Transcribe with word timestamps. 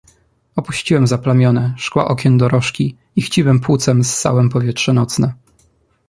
"Opuściłem 0.55 1.07
zaplamione 1.07 1.73
szkła 1.77 2.07
okien 2.07 2.37
dorożki 2.37 2.97
i 3.15 3.21
chciwem 3.21 3.59
płucem 3.59 4.03
ssałem 4.03 4.49
powietrze 4.49 4.93
nocne." 4.93 5.33